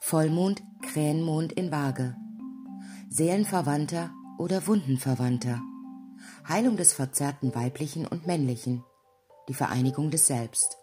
Vollmond, 0.00 0.62
Krähenmond 0.80 1.52
in 1.52 1.70
Waage. 1.70 2.16
Seelenverwandter 3.10 4.10
oder 4.38 4.66
Wundenverwandter. 4.66 5.60
Heilung 6.48 6.76
des 6.76 6.92
verzerrten 6.92 7.54
Weiblichen 7.54 8.06
und 8.06 8.26
Männlichen. 8.26 8.84
Die 9.48 9.54
Vereinigung 9.54 10.10
des 10.10 10.26
Selbst. 10.26 10.78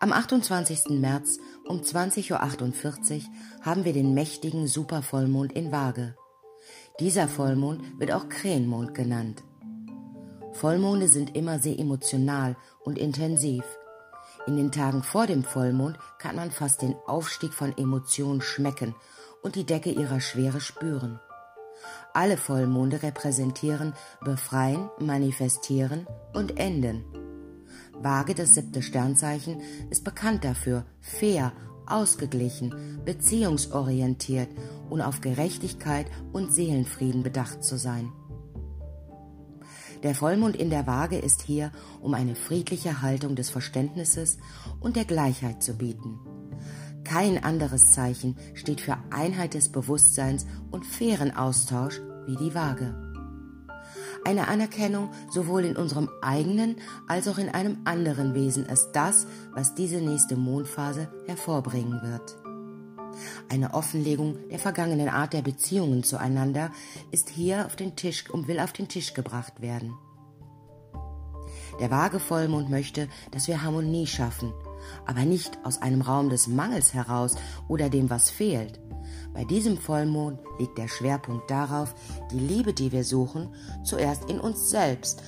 Am 0.00 0.12
28. 0.12 1.00
März 1.00 1.38
um 1.66 1.80
20.48 1.80 2.30
Uhr 2.30 3.22
haben 3.62 3.84
wir 3.84 3.92
den 3.92 4.14
mächtigen 4.14 4.68
Supervollmond 4.68 5.52
in 5.52 5.70
Waage. 5.70 6.16
Dieser 7.00 7.28
Vollmond 7.28 7.98
wird 7.98 8.12
auch 8.12 8.28
Krähenmond 8.28 8.94
genannt. 8.94 9.42
Vollmonde 10.52 11.08
sind 11.08 11.36
immer 11.36 11.58
sehr 11.58 11.78
emotional 11.78 12.56
und 12.84 12.98
intensiv. 12.98 13.64
In 14.46 14.56
den 14.56 14.72
Tagen 14.72 15.04
vor 15.04 15.26
dem 15.26 15.44
Vollmond 15.44 15.98
kann 16.18 16.34
man 16.34 16.50
fast 16.50 16.82
den 16.82 16.96
Aufstieg 17.06 17.54
von 17.54 17.76
Emotionen 17.78 18.40
schmecken 18.40 18.94
und 19.42 19.54
die 19.54 19.64
Decke 19.64 19.90
ihrer 19.90 20.20
Schwere 20.20 20.60
spüren. 20.60 21.20
Alle 22.12 22.36
Vollmonde 22.36 23.02
repräsentieren 23.02 23.94
Befreien, 24.20 24.90
Manifestieren 24.98 26.06
und 26.34 26.58
Enden. 26.58 27.04
Waage, 27.94 28.34
das 28.34 28.54
siebte 28.54 28.82
Sternzeichen, 28.82 29.60
ist 29.90 30.04
bekannt 30.04 30.44
dafür, 30.44 30.84
fair, 31.00 31.52
ausgeglichen, 31.86 33.00
beziehungsorientiert 33.04 34.48
und 34.90 35.00
auf 35.00 35.20
Gerechtigkeit 35.20 36.06
und 36.32 36.52
Seelenfrieden 36.52 37.22
bedacht 37.22 37.62
zu 37.62 37.76
sein. 37.76 38.12
Der 40.02 40.16
Vollmond 40.16 40.56
in 40.56 40.68
der 40.68 40.86
Waage 40.86 41.18
ist 41.18 41.42
hier, 41.42 41.70
um 42.00 42.14
eine 42.14 42.34
friedliche 42.34 43.02
Haltung 43.02 43.36
des 43.36 43.50
Verständnisses 43.50 44.38
und 44.80 44.96
der 44.96 45.04
Gleichheit 45.04 45.62
zu 45.62 45.74
bieten. 45.74 46.18
Kein 47.04 47.42
anderes 47.42 47.92
Zeichen 47.92 48.36
steht 48.54 48.80
für 48.80 48.98
Einheit 49.10 49.54
des 49.54 49.70
Bewusstseins 49.70 50.46
und 50.70 50.86
fairen 50.86 51.36
Austausch 51.36 52.00
wie 52.26 52.36
die 52.36 52.54
Waage. 52.54 53.12
Eine 54.24 54.48
Anerkennung 54.48 55.10
sowohl 55.30 55.64
in 55.64 55.76
unserem 55.76 56.08
eigenen 56.20 56.76
als 57.08 57.26
auch 57.26 57.38
in 57.38 57.48
einem 57.48 57.78
anderen 57.84 58.34
Wesen 58.34 58.66
ist 58.66 58.92
das, 58.92 59.26
was 59.52 59.74
diese 59.74 59.96
nächste 59.96 60.36
Mondphase 60.36 61.08
hervorbringen 61.26 62.00
wird. 62.02 62.41
Eine 63.48 63.74
Offenlegung 63.74 64.36
der 64.50 64.58
vergangenen 64.58 65.08
Art 65.08 65.32
der 65.32 65.42
Beziehungen 65.42 66.02
zueinander 66.02 66.70
ist 67.10 67.28
hier 67.28 67.66
auf 67.66 67.76
den 67.76 67.96
Tisch 67.96 68.28
und 68.30 68.48
will 68.48 68.60
auf 68.60 68.72
den 68.72 68.88
Tisch 68.88 69.14
gebracht 69.14 69.60
werden. 69.60 69.94
Der 71.80 71.90
vage 71.90 72.20
Vollmond 72.20 72.70
möchte, 72.70 73.08
dass 73.30 73.48
wir 73.48 73.62
Harmonie 73.62 74.06
schaffen, 74.06 74.52
aber 75.06 75.24
nicht 75.24 75.58
aus 75.64 75.80
einem 75.80 76.02
Raum 76.02 76.28
des 76.28 76.46
Mangels 76.46 76.92
heraus 76.94 77.36
oder 77.68 77.88
dem, 77.88 78.10
was 78.10 78.30
fehlt. 78.30 78.80
Bei 79.34 79.44
diesem 79.44 79.78
Vollmond 79.78 80.38
liegt 80.58 80.76
der 80.76 80.88
Schwerpunkt 80.88 81.50
darauf, 81.50 81.94
die 82.30 82.38
Liebe, 82.38 82.74
die 82.74 82.92
wir 82.92 83.04
suchen, 83.04 83.48
zuerst 83.84 84.28
in 84.28 84.38
uns 84.38 84.70
selbst 84.70 85.22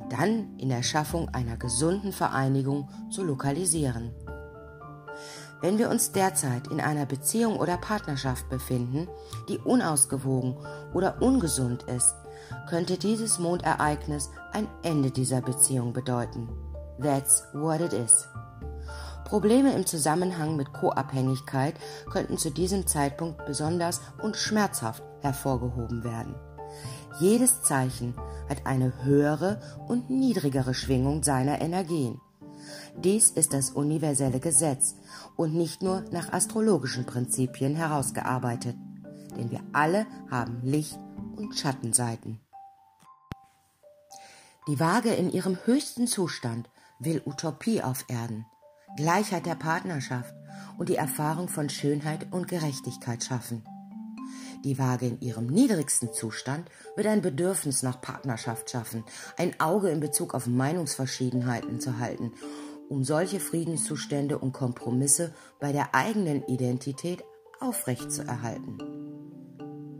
und 0.00 0.12
dann 0.12 0.58
in 0.58 0.68
der 0.68 0.82
Schaffung 0.82 1.28
einer 1.28 1.56
gesunden 1.56 2.12
Vereinigung 2.12 2.88
zu 3.10 3.22
lokalisieren. 3.22 4.10
Wenn 5.64 5.78
wir 5.78 5.88
uns 5.88 6.12
derzeit 6.12 6.66
in 6.66 6.78
einer 6.78 7.06
Beziehung 7.06 7.56
oder 7.56 7.78
Partnerschaft 7.78 8.50
befinden, 8.50 9.08
die 9.48 9.56
unausgewogen 9.56 10.58
oder 10.92 11.22
ungesund 11.22 11.84
ist, 11.84 12.14
könnte 12.68 12.98
dieses 12.98 13.38
Mondereignis 13.38 14.28
ein 14.52 14.68
Ende 14.82 15.10
dieser 15.10 15.40
Beziehung 15.40 15.94
bedeuten. 15.94 16.50
That's 17.00 17.44
what 17.54 17.80
it 17.80 17.94
is. 17.94 18.28
Probleme 19.24 19.72
im 19.72 19.86
Zusammenhang 19.86 20.54
mit 20.56 20.70
Co-Abhängigkeit 20.74 21.76
könnten 22.10 22.36
zu 22.36 22.50
diesem 22.50 22.86
Zeitpunkt 22.86 23.46
besonders 23.46 24.02
und 24.22 24.36
schmerzhaft 24.36 25.02
hervorgehoben 25.22 26.04
werden. 26.04 26.34
Jedes 27.20 27.62
Zeichen 27.62 28.14
hat 28.50 28.66
eine 28.66 29.02
höhere 29.02 29.62
und 29.88 30.10
niedrigere 30.10 30.74
Schwingung 30.74 31.22
seiner 31.22 31.62
Energien. 31.62 32.20
Dies 32.96 33.30
ist 33.30 33.52
das 33.52 33.70
universelle 33.70 34.40
Gesetz 34.40 34.96
und 35.36 35.54
nicht 35.54 35.82
nur 35.82 36.04
nach 36.10 36.32
astrologischen 36.32 37.06
Prinzipien 37.06 37.74
herausgearbeitet, 37.74 38.76
denn 39.36 39.50
wir 39.50 39.60
alle 39.72 40.06
haben 40.30 40.60
Licht- 40.62 40.98
und 41.36 41.58
Schattenseiten. 41.58 42.40
Die 44.66 44.80
Waage 44.80 45.10
in 45.10 45.30
ihrem 45.30 45.58
höchsten 45.64 46.06
Zustand 46.06 46.70
will 46.98 47.20
Utopie 47.26 47.82
auf 47.82 48.04
Erden, 48.08 48.46
Gleichheit 48.96 49.44
der 49.46 49.56
Partnerschaft 49.56 50.34
und 50.78 50.88
die 50.88 50.96
Erfahrung 50.96 51.48
von 51.48 51.68
Schönheit 51.68 52.32
und 52.32 52.48
Gerechtigkeit 52.48 53.22
schaffen. 53.22 53.62
Die 54.64 54.78
Waage 54.78 55.06
in 55.06 55.20
ihrem 55.20 55.46
niedrigsten 55.46 56.12
Zustand 56.12 56.68
wird 56.96 57.06
ein 57.06 57.22
Bedürfnis 57.22 57.82
nach 57.82 58.00
Partnerschaft 58.00 58.70
schaffen, 58.70 59.04
ein 59.36 59.60
Auge 59.60 59.90
in 59.90 60.00
Bezug 60.00 60.34
auf 60.34 60.46
Meinungsverschiedenheiten 60.46 61.80
zu 61.80 61.98
halten 61.98 62.32
um 62.88 63.04
solche 63.04 63.40
Friedenszustände 63.40 64.38
und 64.38 64.52
Kompromisse 64.52 65.32
bei 65.60 65.72
der 65.72 65.94
eigenen 65.94 66.44
Identität 66.46 67.24
aufrechtzuerhalten. 67.60 68.78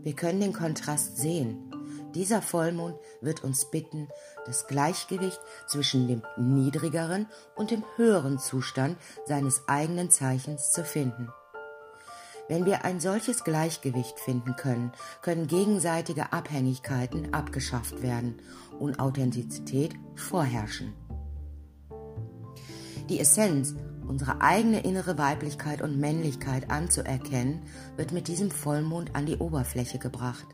Wir 0.03 0.13
können 0.13 0.39
den 0.39 0.53
Kontrast 0.53 1.17
sehen. 1.17 1.71
Dieser 2.13 2.41
Vollmond 2.41 2.95
wird 3.21 3.43
uns 3.43 3.69
bitten, 3.71 4.07
das 4.45 4.67
Gleichgewicht 4.67 5.39
zwischen 5.67 6.07
dem 6.07 6.21
niedrigeren 6.37 7.27
und 7.55 7.71
dem 7.71 7.83
höheren 7.97 8.39
Zustand 8.39 8.97
seines 9.25 9.67
eigenen 9.67 10.09
Zeichens 10.11 10.71
zu 10.71 10.85
finden. 10.85 11.29
Wenn 12.47 12.65
wir 12.65 12.85
ein 12.85 12.99
solches 12.99 13.43
Gleichgewicht 13.43 14.19
finden 14.19 14.55
können, 14.55 14.91
können 15.23 15.47
gegenseitige 15.47 16.31
Abhängigkeiten 16.31 17.33
abgeschafft 17.33 18.03
werden 18.03 18.35
und 18.79 18.99
Authentizität 18.99 19.95
vorherrschen. 20.15 20.93
Die 23.09 23.19
Essenz, 23.19 23.75
unsere 24.07 24.41
eigene 24.41 24.81
innere 24.81 25.17
Weiblichkeit 25.17 25.81
und 25.81 25.99
Männlichkeit 25.99 26.69
anzuerkennen, 26.69 27.63
wird 27.97 28.11
mit 28.11 28.27
diesem 28.27 28.51
Vollmond 28.51 29.15
an 29.15 29.25
die 29.25 29.37
Oberfläche 29.37 29.97
gebracht. 29.97 30.47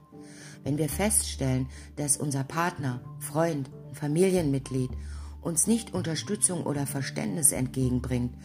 Wenn 0.63 0.78
wir 0.78 0.88
feststellen, 0.88 1.68
dass 1.97 2.16
unser 2.16 2.46
Partner, 2.46 3.02
Freund, 3.19 3.69
Familienmitglied 3.94 4.91
uns 5.41 5.68
nicht 5.68 5.94
Unterstützung 5.94 6.66
oder 6.66 6.85
Verständnis 6.85 7.52
entgegenbringt, 7.52 8.35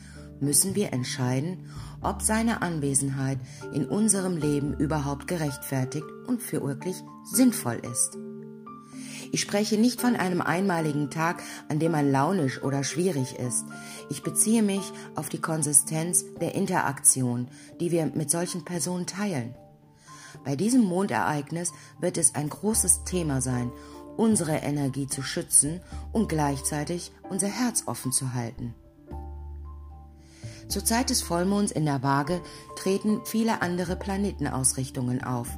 müssen 0.41 0.75
wir 0.75 0.93
entscheiden, 0.93 1.67
ob 2.01 2.23
seine 2.23 2.63
Anwesenheit 2.63 3.39
in 3.73 3.87
unserem 3.87 4.37
Leben 4.37 4.75
überhaupt 4.75 5.27
gerechtfertigt 5.29 6.07
und 6.27 6.43
für 6.43 6.63
wirklich 6.63 6.97
sinnvoll 7.25 7.81
ist. 7.91 8.17
Ich 9.33 9.41
spreche 9.41 9.77
nicht 9.77 10.01
von 10.01 10.17
einem 10.17 10.41
einmaligen 10.41 11.11
Tag, 11.11 11.43
an 11.69 11.79
dem 11.79 11.93
man 11.93 12.11
launisch 12.11 12.63
oder 12.63 12.85
schwierig 12.85 13.39
ist. 13.39 13.65
Ich 14.09 14.23
beziehe 14.23 14.63
mich 14.63 14.93
auf 15.15 15.29
die 15.29 15.41
Konsistenz 15.41 16.25
der 16.41 16.55
Interaktion, 16.55 17.49
die 17.81 17.91
wir 17.91 18.07
mit 18.07 18.31
solchen 18.31 18.65
Personen 18.65 19.07
teilen. 19.07 19.55
Bei 20.45 20.55
diesem 20.55 20.85
Mondereignis 20.85 21.73
wird 22.01 22.19
es 22.19 22.35
ein 22.35 22.49
großes 22.49 23.05
Thema 23.05 23.41
sein, 23.41 23.73
unsere 24.17 24.57
Energie 24.57 25.07
zu 25.07 25.23
schützen 25.23 25.81
und 26.13 26.29
gleichzeitig 26.29 27.13
unser 27.29 27.49
Herz 27.49 27.85
offen 27.87 28.13
zu 28.13 28.33
halten. 28.35 28.75
Zur 30.69 30.85
Zeit 30.85 31.11
des 31.11 31.23
Vollmonds 31.23 31.73
in 31.73 31.85
der 31.85 32.03
Waage 32.03 32.41
treten 32.75 33.21
viele 33.25 33.63
andere 33.63 33.97
Planetenausrichtungen 33.97 35.23
auf. 35.23 35.49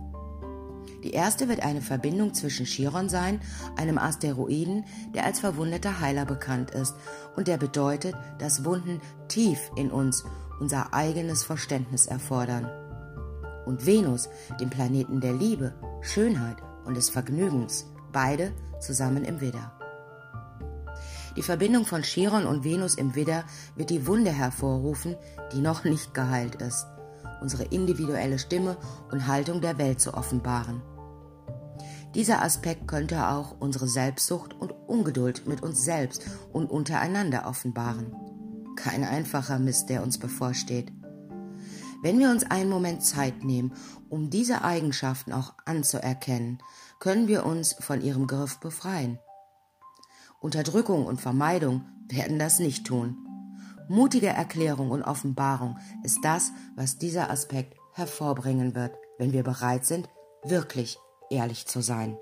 Die 1.03 1.13
erste 1.13 1.49
wird 1.49 1.61
eine 1.61 1.81
Verbindung 1.81 2.35
zwischen 2.35 2.67
Chiron 2.67 3.09
sein, 3.09 3.41
einem 3.77 3.99
Asteroiden, 3.99 4.85
der 5.15 5.25
als 5.25 5.41
verwundeter 5.41 6.01
Heiler 6.01 6.25
bekannt 6.25 6.73
ist 6.73 6.95
und 7.37 7.49
der 7.49 7.57
bedeutet, 7.57 8.15
dass 8.39 8.65
Wunden 8.65 9.01
tief 9.29 9.71
in 9.77 9.91
uns 9.91 10.25
unser 10.61 10.93
eigenes 10.93 11.45
Verständnis 11.45 12.07
erfordern. 12.07 12.69
Und 13.65 13.87
Venus, 13.87 14.29
dem 14.61 14.71
Planeten 14.71 15.21
der 15.21 15.35
Liebe, 15.35 15.75
Schönheit 16.03 16.57
und 16.85 16.97
des 16.97 17.11
Vergnügens, 17.11 17.87
beide 18.13 18.53
zusammen 18.81 19.25
im 19.25 19.41
Widder. 19.41 19.78
Die 21.39 21.43
Verbindung 21.43 21.87
von 21.87 22.03
Chiron 22.03 22.45
und 22.45 22.65
Venus 22.65 22.97
im 22.97 23.15
Widder 23.15 23.45
wird 23.77 23.89
die 23.89 24.07
Wunde 24.07 24.33
hervorrufen, 24.33 25.17
die 25.55 25.61
noch 25.61 25.85
nicht 25.85 26.13
geheilt 26.13 26.57
ist 26.57 26.87
unsere 27.41 27.65
individuelle 27.65 28.39
Stimme 28.39 28.77
und 29.11 29.27
Haltung 29.27 29.61
der 29.61 29.79
Welt 29.79 30.01
zu 30.01 30.15
offenbaren. 30.15 30.83
Dieser 32.15 32.43
Aspekt 32.43 32.89
könnte 32.89 33.29
auch 33.29 33.55
unsere 33.61 33.87
Selbstsucht 33.87 34.55
und 34.55 34.73
Ungeduld 34.87 35.47
mit 35.47 35.63
uns 35.63 35.85
selbst 35.85 36.25
und 36.53 36.71
untereinander 36.71 37.47
offenbaren. 37.47 38.15
Kein 38.77 39.05
einfacher 39.05 39.59
Mist, 39.59 39.89
der 39.89 40.03
uns 40.03 40.19
bevorsteht. 40.19 40.93
Wenn 42.03 42.19
wir 42.19 42.31
uns 42.31 42.45
einen 42.45 42.71
Moment 42.71 43.03
Zeit 43.03 43.45
nehmen, 43.45 43.75
um 44.09 44.31
diese 44.31 44.63
Eigenschaften 44.63 45.33
auch 45.33 45.55
anzuerkennen, 45.67 46.59
können 47.01 47.29
wir 47.29 47.45
uns 47.45 47.75
von 47.81 48.01
ihrem 48.01 48.27
Griff 48.27 48.59
befreien. 48.61 49.19
Unterdrückung 50.41 51.07
und 51.07 51.21
Vermeidung 51.21 51.85
werden 52.09 52.39
das 52.39 52.61
nicht 52.61 52.87
tun. 52.87 53.17
Mutige 53.89 54.29
Erklärung 54.29 54.91
und 54.91 55.03
Offenbarung 55.03 55.79
ist 56.05 56.19
das, 56.23 56.53
was 56.77 56.99
dieser 56.99 57.31
Aspekt 57.31 57.77
hervorbringen 57.95 58.75
wird, 58.75 58.95
wenn 59.19 59.33
wir 59.33 59.43
bereit 59.43 59.85
sind, 59.85 60.09
wirklich 60.45 60.99
ehrlich 61.31 61.67
zu 61.67 61.81
sein. 61.81 62.17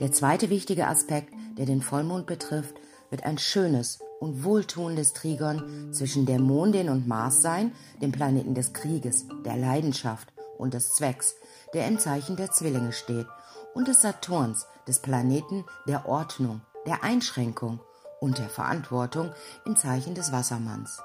Der 0.00 0.12
zweite 0.12 0.50
wichtige 0.50 0.86
Aspekt, 0.86 1.32
der 1.56 1.66
den 1.66 1.82
Vollmond 1.82 2.26
betrifft, 2.26 2.76
wird 3.10 3.24
ein 3.24 3.38
schönes 3.38 3.98
und 4.20 4.44
wohltuendes 4.44 5.14
Trigon 5.14 5.92
zwischen 5.92 6.26
der 6.26 6.38
Mondin 6.38 6.90
und 6.90 7.08
Mars 7.08 7.42
sein, 7.42 7.72
dem 8.00 8.12
Planeten 8.12 8.54
des 8.54 8.72
Krieges, 8.72 9.26
der 9.44 9.56
Leidenschaft 9.56 10.32
und 10.58 10.74
des 10.74 10.90
Zwecks, 10.90 11.34
der 11.74 11.88
im 11.88 11.98
Zeichen 11.98 12.36
der 12.36 12.52
Zwillinge 12.52 12.92
steht, 12.92 13.26
und 13.78 13.86
des 13.86 14.02
Saturns, 14.02 14.66
des 14.88 14.98
Planeten 14.98 15.64
der 15.86 16.08
Ordnung, 16.08 16.62
der 16.84 17.04
Einschränkung 17.04 17.78
und 18.20 18.38
der 18.38 18.48
Verantwortung 18.48 19.30
im 19.64 19.76
Zeichen 19.76 20.16
des 20.16 20.32
Wassermanns. 20.32 21.00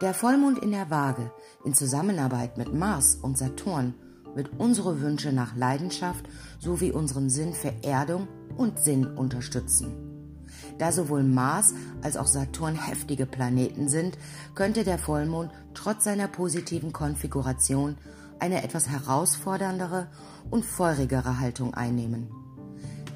Der 0.00 0.14
Vollmond 0.14 0.60
in 0.60 0.70
der 0.70 0.88
Waage 0.90 1.32
in 1.64 1.74
Zusammenarbeit 1.74 2.58
mit 2.58 2.72
Mars 2.72 3.16
und 3.16 3.36
Saturn 3.36 3.94
wird 4.36 4.50
unsere 4.56 5.00
Wünsche 5.00 5.32
nach 5.32 5.56
Leidenschaft 5.56 6.24
sowie 6.60 6.92
unseren 6.92 7.28
Sinn 7.28 7.52
für 7.52 7.72
Erdung 7.82 8.28
und 8.56 8.78
Sinn 8.78 9.04
unterstützen. 9.16 10.30
Da 10.78 10.92
sowohl 10.92 11.24
Mars 11.24 11.74
als 12.02 12.16
auch 12.16 12.28
Saturn 12.28 12.76
heftige 12.76 13.26
Planeten 13.26 13.88
sind, 13.88 14.16
könnte 14.54 14.84
der 14.84 14.98
Vollmond 14.98 15.50
trotz 15.74 16.04
seiner 16.04 16.28
positiven 16.28 16.92
Konfiguration 16.92 17.96
eine 18.40 18.62
etwas 18.62 18.88
herausforderndere 18.88 20.08
und 20.50 20.64
feurigere 20.64 21.40
Haltung 21.40 21.74
einnehmen. 21.74 22.28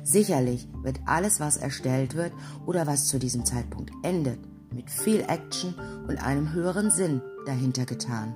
Sicherlich 0.04 0.68
wird 0.82 1.00
alles, 1.04 1.38
was 1.38 1.56
erstellt 1.58 2.14
wird 2.14 2.32
oder 2.64 2.86
was 2.86 3.08
zu 3.08 3.18
diesem 3.18 3.44
Zeitpunkt 3.44 3.90
endet, 4.02 4.38
mit 4.72 4.90
viel 4.90 5.20
Action 5.20 5.74
und 6.08 6.22
einem 6.22 6.52
höheren 6.52 6.90
Sinn 6.90 7.20
dahinter 7.46 7.84
getan. 7.84 8.34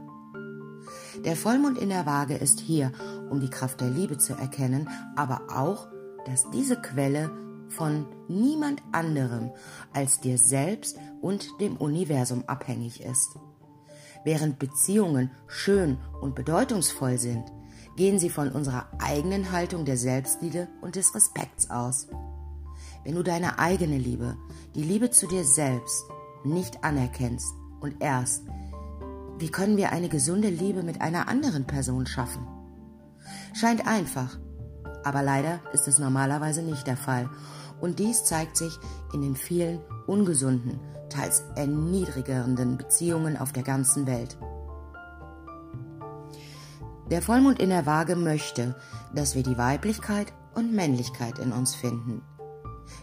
Der 1.24 1.36
Vollmond 1.36 1.78
in 1.78 1.88
der 1.88 2.06
Waage 2.06 2.34
ist 2.34 2.60
hier, 2.60 2.92
um 3.30 3.40
die 3.40 3.50
Kraft 3.50 3.80
der 3.80 3.90
Liebe 3.90 4.18
zu 4.18 4.34
erkennen, 4.34 4.88
aber 5.16 5.42
auch, 5.48 5.88
dass 6.26 6.50
diese 6.50 6.76
Quelle 6.76 7.30
von 7.68 8.06
niemand 8.28 8.82
anderem 8.92 9.50
als 9.92 10.20
dir 10.20 10.38
selbst 10.38 10.98
und 11.20 11.48
dem 11.60 11.76
Universum 11.76 12.44
abhängig 12.46 13.02
ist. 13.02 13.30
Während 14.24 14.58
Beziehungen 14.58 15.30
schön 15.48 15.98
und 16.20 16.34
bedeutungsvoll 16.34 17.18
sind, 17.18 17.44
gehen 17.96 18.18
sie 18.18 18.30
von 18.30 18.50
unserer 18.50 18.86
eigenen 18.98 19.52
Haltung 19.52 19.84
der 19.84 19.96
Selbstliebe 19.96 20.68
und 20.80 20.96
des 20.96 21.14
Respekts 21.14 21.70
aus. 21.70 22.08
Wenn 23.04 23.16
du 23.16 23.22
deine 23.22 23.58
eigene 23.58 23.98
Liebe, 23.98 24.36
die 24.74 24.82
Liebe 24.82 25.10
zu 25.10 25.26
dir 25.26 25.44
selbst, 25.44 26.04
nicht 26.44 26.84
anerkennst 26.84 27.52
und 27.80 27.96
erst, 28.00 28.44
wie 29.38 29.50
können 29.50 29.76
wir 29.76 29.90
eine 29.90 30.08
gesunde 30.08 30.48
Liebe 30.48 30.82
mit 30.82 31.00
einer 31.00 31.28
anderen 31.28 31.66
Person 31.66 32.06
schaffen? 32.06 32.46
Scheint 33.54 33.86
einfach, 33.86 34.38
aber 35.04 35.22
leider 35.22 35.60
ist 35.72 35.88
es 35.88 35.98
normalerweise 35.98 36.62
nicht 36.62 36.86
der 36.86 36.96
Fall 36.96 37.28
und 37.80 37.98
dies 37.98 38.24
zeigt 38.24 38.56
sich 38.56 38.78
in 39.12 39.22
den 39.22 39.34
vielen 39.34 39.80
ungesunden, 40.06 40.78
teils 41.12 41.44
erniedrigenden 41.54 42.76
Beziehungen 42.76 43.36
auf 43.36 43.52
der 43.52 43.62
ganzen 43.62 44.06
Welt. 44.06 44.36
Der 47.10 47.20
Vollmond 47.20 47.60
in 47.60 47.68
der 47.68 47.84
Waage 47.84 48.16
möchte, 48.16 48.74
dass 49.14 49.34
wir 49.34 49.42
die 49.42 49.58
Weiblichkeit 49.58 50.32
und 50.54 50.72
Männlichkeit 50.72 51.38
in 51.38 51.52
uns 51.52 51.74
finden. 51.74 52.22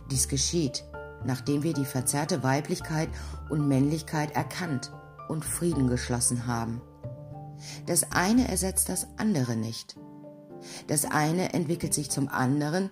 Dies 0.09 0.27
geschieht, 0.27 0.83
nachdem 1.25 1.63
wir 1.63 1.73
die 1.73 1.85
verzerrte 1.85 2.41
Weiblichkeit 2.44 3.09
und 3.50 3.67
Männlichkeit 3.67 4.31
erkannt 4.35 4.91
und 5.27 5.45
Frieden 5.45 5.88
geschlossen 5.88 6.47
haben. 6.47 6.81
Das 7.85 8.12
eine 8.12 8.47
ersetzt 8.47 8.89
das 8.89 9.07
andere 9.17 9.55
nicht. 9.55 9.97
Das 10.88 11.05
eine 11.05 11.53
entwickelt 11.53 11.94
sich 11.94 12.09
zum 12.09 12.29
anderen 12.29 12.89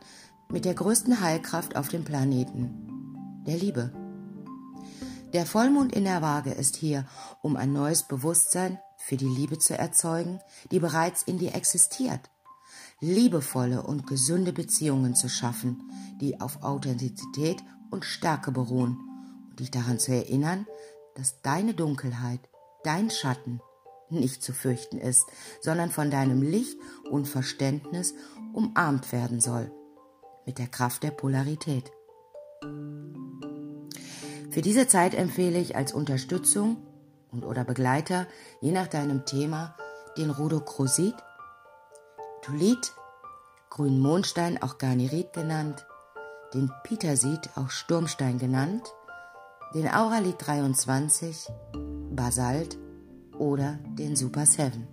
mit 0.50 0.66
der 0.66 0.74
größten 0.74 1.20
Heilkraft 1.22 1.76
auf 1.76 1.88
dem 1.88 2.04
Planeten, 2.04 3.44
der 3.46 3.58
Liebe. 3.58 3.92
Der 5.34 5.46
Vollmond 5.46 5.94
in 5.94 6.06
der 6.06 6.22
Waage 6.22 6.52
ist 6.52 6.78
hier, 6.78 7.06
um 7.42 7.58
ein 7.58 7.74
neues 7.74 8.04
Bewusstsein 8.04 8.80
für 8.98 9.18
die 9.18 9.28
Liebe 9.28 9.58
zu 9.60 9.78
erzeugen, 9.78 10.40
die 10.72 10.80
bereits 10.80 11.24
in 11.24 11.38
dir 11.38 11.54
existiert. 11.54 12.30
Liebevolle 13.02 13.84
und 13.84 14.08
gesunde 14.08 14.54
Beziehungen 14.54 15.16
zu 15.16 15.28
schaffen, 15.28 15.92
die 16.22 16.40
auf 16.40 16.64
Authentizität 16.64 17.62
und 17.92 18.06
Stärke 18.06 18.52
beruhen 18.52 18.98
und 19.50 19.60
dich 19.60 19.70
daran 19.70 20.00
zu 20.00 20.14
erinnern, 20.14 20.66
dass 21.16 21.42
deine 21.42 21.74
Dunkelheit, 21.74 22.40
dein 22.84 23.10
Schatten 23.10 23.62
nicht 24.10 24.42
zu 24.42 24.54
fürchten 24.54 24.98
ist, 24.98 25.26
sondern 25.62 25.92
von 25.92 26.10
deinem 26.10 26.42
Licht 26.42 26.78
und 27.12 27.28
Verständnis 27.28 28.14
umarmt 28.54 29.12
werden 29.12 29.42
soll 29.42 29.72
mit 30.46 30.58
der 30.58 30.68
Kraft 30.68 31.04
der 31.04 31.12
Polarität. 31.12 31.92
Für 34.58 34.64
diese 34.64 34.88
Zeit 34.88 35.14
empfehle 35.14 35.60
ich 35.60 35.76
als 35.76 35.94
Unterstützung 35.94 36.78
und 37.32 37.46
oder 37.46 37.64
Begleiter, 37.64 38.26
je 38.60 38.72
nach 38.72 38.88
deinem 38.88 39.24
Thema, 39.24 39.76
den 40.18 40.32
Rhodocrosit, 40.32 41.14
Tulit, 42.42 42.92
grünen 43.70 44.00
Mondstein, 44.00 44.60
auch 44.60 44.80
Garnierit 44.80 45.32
genannt, 45.32 45.86
den 46.56 46.72
Petersit, 46.84 47.52
auch 47.54 47.70
Sturmstein 47.70 48.40
genannt, 48.40 48.82
den 49.76 49.88
Auralit 49.88 50.38
23, 50.40 51.50
Basalt 52.16 52.80
oder 53.38 53.78
den 53.90 54.16
Super 54.16 54.48
7. 54.48 54.88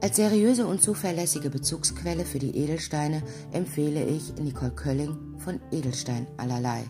Als 0.00 0.14
seriöse 0.14 0.68
und 0.68 0.84
zuverlässige 0.84 1.50
Bezugsquelle 1.50 2.26
für 2.26 2.38
die 2.38 2.56
Edelsteine 2.56 3.24
empfehle 3.50 4.04
ich 4.04 4.34
Nicole 4.36 4.70
Kölling 4.70 5.34
von 5.38 5.58
Edelstein 5.72 6.28
allerlei. 6.36 6.84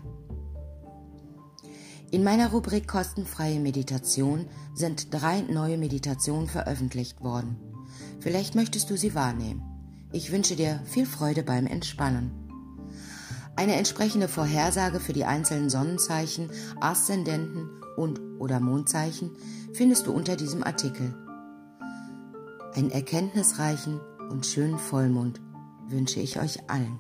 In 2.13 2.25
meiner 2.25 2.51
Rubrik 2.51 2.87
Kostenfreie 2.87 3.59
Meditation 3.59 4.45
sind 4.75 5.15
drei 5.15 5.41
neue 5.41 5.79
Meditationen 5.79 6.47
veröffentlicht 6.47 7.23
worden. 7.23 7.57
Vielleicht 8.21 8.55
möchtest 8.55 8.91
du 8.91 8.99
sie 8.99 9.15
wahrnehmen. 9.15 9.63
Ich 10.13 10.31
wünsche 10.31 10.55
dir 10.55 10.83
viel 10.85 11.07
Freude 11.07 11.43
beim 11.43 11.67
Entspannen. 11.67 12.31
Eine 13.57 13.77
entsprechende 13.77 14.29
Vorhersage 14.29 15.01
für 15.01 15.15
die 15.15 15.25
einzelnen 15.25 15.71
Sonnenzeichen, 15.71 16.51
Aszendenten 16.83 17.71
und 17.97 18.21
oder 18.39 18.61
Mondzeichen 18.61 19.31
findest 19.73 20.07
du 20.07 20.13
unter 20.13 20.37
diesem 20.37 20.63
Artikel. 20.63 21.15
Einen 22.75 22.91
erkenntnisreichen 22.91 24.03
und 24.29 24.45
schönen 24.45 24.79
Vollmond 24.79 25.41
wünsche 25.89 26.21
ich 26.21 26.39
euch 26.39 26.69
allen. 26.69 26.99